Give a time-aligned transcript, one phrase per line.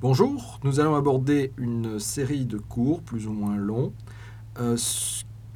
[0.00, 3.92] Bonjour, nous allons aborder une série de cours plus ou moins longs
[4.60, 4.76] euh,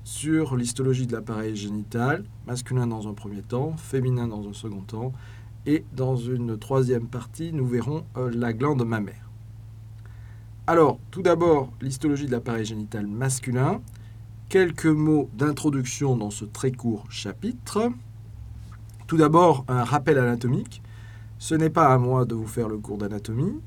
[0.03, 5.13] sur l'histologie de l'appareil génital, masculin dans un premier temps, féminin dans un second temps,
[5.65, 9.31] et dans une troisième partie, nous verrons euh, la glande mammaire.
[10.67, 13.81] Alors, tout d'abord, l'histologie de l'appareil génital masculin.
[14.49, 17.93] Quelques mots d'introduction dans ce très court chapitre.
[19.07, 20.83] Tout d'abord, un rappel anatomique.
[21.39, 23.61] Ce n'est pas à moi de vous faire le cours d'anatomie.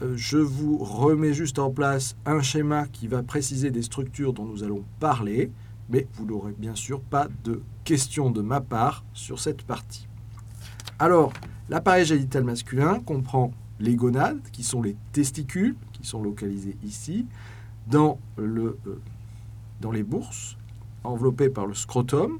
[0.00, 4.44] Euh, je vous remets juste en place un schéma qui va préciser des structures dont
[4.44, 5.50] nous allons parler,
[5.90, 10.06] mais vous n'aurez bien sûr pas de questions de ma part sur cette partie.
[11.00, 11.32] Alors,
[11.68, 17.26] l'appareil génital masculin comprend les gonades, qui sont les testicules, qui sont localisés ici,
[17.88, 18.76] dans, euh,
[19.80, 20.56] dans les bourses,
[21.02, 22.38] enveloppées par le scrotum,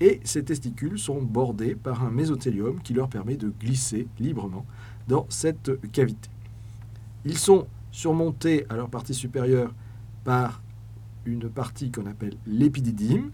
[0.00, 4.66] et ces testicules sont bordés par un mésothélium qui leur permet de glisser librement
[5.08, 6.30] dans cette cavité.
[7.24, 9.74] Ils sont surmontés à leur partie supérieure
[10.24, 10.62] par
[11.24, 13.30] une partie qu'on appelle l'épididyme,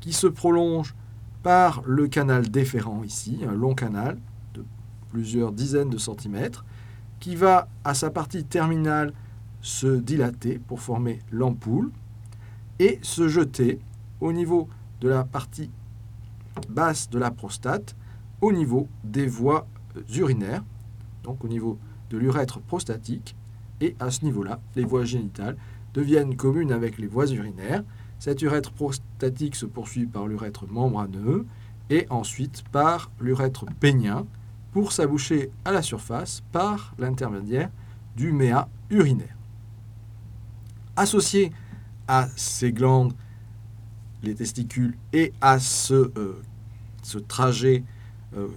[0.00, 0.94] qui se prolonge
[1.42, 4.18] par le canal déférent ici, un long canal
[4.54, 4.64] de
[5.10, 6.64] plusieurs dizaines de centimètres,
[7.20, 9.12] qui va à sa partie terminale
[9.60, 11.90] se dilater pour former l'ampoule
[12.78, 13.80] et se jeter
[14.20, 14.68] au niveau
[15.00, 15.70] de la partie
[16.68, 17.96] basse de la prostate,
[18.40, 19.66] au niveau des voies
[20.14, 20.62] urinaires,
[21.22, 21.78] donc au niveau
[22.10, 23.36] de l'urètre prostatique,
[23.80, 25.56] et à ce niveau-là, les voies génitales
[25.94, 27.82] deviennent communes avec les voies urinaires.
[28.18, 31.46] Cet urètre prostatique se poursuit par l'urètre membraneux
[31.90, 34.26] et ensuite par l'urètre pénien
[34.72, 37.70] pour s'aboucher à la surface par l'intermédiaire
[38.16, 39.36] du méa urinaire.
[40.96, 41.52] Associé
[42.08, 43.14] à ces glandes,
[44.22, 46.42] les testicules, et à ce, euh,
[47.28, 47.84] trajet
[48.36, 48.48] euh,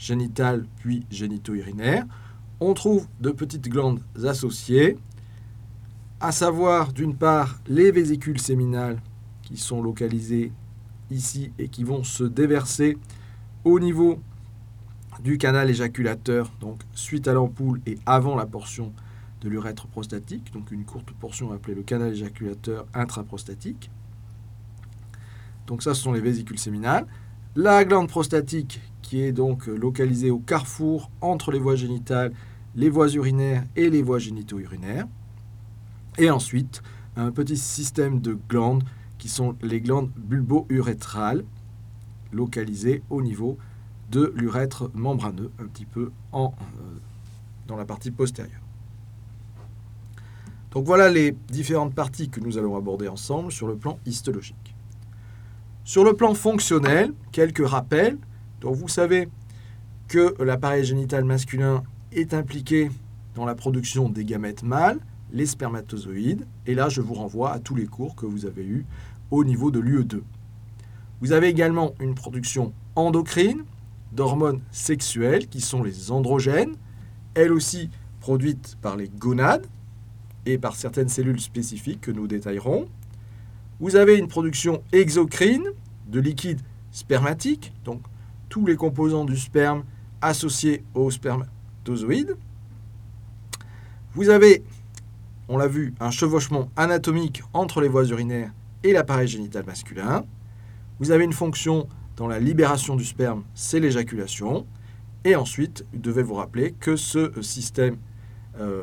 [0.00, 2.06] génital puis génito-urinaire,
[2.58, 4.96] on trouve de petites glandes associées,
[6.20, 9.00] à savoir d'une part les vésicules séminales
[9.42, 10.52] qui sont localisées
[11.10, 12.96] ici et qui vont se déverser
[13.64, 14.18] au niveau
[15.22, 18.94] du canal éjaculateur, donc suite à l'ampoule et avant la portion
[19.42, 23.90] de l'urètre prostatique, donc une courte portion appelée le canal éjaculateur intraprostatique.
[25.66, 27.06] Donc ça, ce sont les vésicules séminales.
[27.54, 32.32] La glande prostatique qui est donc localisée au carrefour entre les voies génitales
[32.76, 35.08] les voies urinaires et les voies génito-urinaires.
[36.16, 36.80] Et ensuite,
[37.16, 38.84] un petit système de glandes
[39.18, 41.44] qui sont les glandes bulbo-urétrales,
[42.32, 43.58] localisées au niveau
[44.12, 46.98] de l'urètre membraneux, un petit peu en, euh,
[47.66, 48.62] dans la partie postérieure.
[50.70, 54.76] Donc voilà les différentes parties que nous allons aborder ensemble sur le plan histologique.
[55.82, 58.16] Sur le plan fonctionnel, quelques rappels.
[58.60, 59.28] Donc vous savez
[60.08, 61.82] que l'appareil génital masculin
[62.12, 62.90] est impliqué
[63.34, 64.98] dans la production des gamètes mâles,
[65.32, 68.84] les spermatozoïdes, et là je vous renvoie à tous les cours que vous avez eus
[69.30, 70.22] au niveau de l'UE2.
[71.20, 73.64] Vous avez également une production endocrine
[74.12, 76.74] d'hormones sexuelles qui sont les androgènes,
[77.34, 79.66] elles aussi produites par les gonades
[80.46, 82.88] et par certaines cellules spécifiques que nous détaillerons.
[83.78, 85.70] Vous avez une production exocrine
[86.08, 86.60] de liquide
[86.90, 88.02] spermatique, donc
[88.50, 89.84] tous les composants du sperme
[90.20, 91.46] associés au sperme
[94.14, 94.62] vous avez,
[95.48, 98.52] on l'a vu, un chevauchement anatomique entre les voies urinaires
[98.84, 100.24] et l'appareil génital masculin.
[101.00, 104.66] Vous avez une fonction dans la libération du sperme, c'est l'éjaculation.
[105.24, 107.96] Et ensuite, vous devez vous rappeler que ce système
[108.58, 108.82] euh,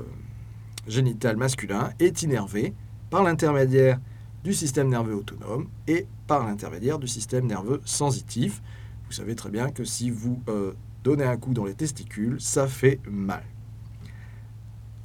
[0.88, 2.74] génital masculin est innervé
[3.10, 4.00] par l'intermédiaire
[4.44, 8.62] du système nerveux autonome et par l'intermédiaire du système nerveux sensitif.
[9.08, 10.74] Vous savez très bien que si vous euh,
[11.04, 13.44] donner un coup dans les testicules, ça fait mal.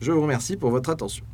[0.01, 1.25] Je vous remercie pour votre attention.